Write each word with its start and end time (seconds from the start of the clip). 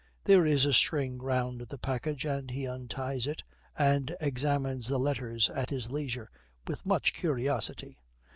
There 0.23 0.47
is 0.47 0.65
a 0.65 0.73
string 0.73 1.19
round 1.21 1.61
the 1.69 1.77
package, 1.77 2.25
and 2.25 2.49
he 2.49 2.65
unties 2.65 3.27
it, 3.27 3.43
and 3.77 4.15
examines 4.19 4.87
the 4.87 4.97
letters 4.97 5.47
at 5.51 5.69
his 5.69 5.91
leisure 5.91 6.31
with 6.65 6.87
much 6.87 7.13
curiosity. 7.13 7.99